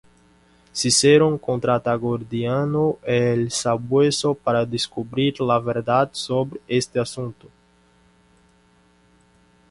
Cicerón 0.73 1.37
contrata 1.37 1.91
a 1.91 1.95
Gordiano 1.95 2.97
el 3.03 3.51
Sabueso 3.51 4.33
para 4.33 4.65
descubrir 4.65 5.39
la 5.39 5.59
verdad 5.59 6.09
sobre 6.11 6.59
este 6.67 6.99
asunto. 6.99 7.47